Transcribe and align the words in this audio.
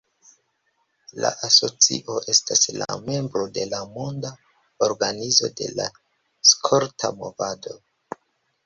La 1.25 1.29
asocio 1.47 2.15
estas 2.33 2.65
la 2.79 2.97
membro 3.11 3.45
de 3.59 3.69
Monda 3.93 4.33
Organizo 4.89 5.53
de 5.63 5.71
la 5.83 5.89
Skolta 6.55 7.15
Movado. 7.23 7.81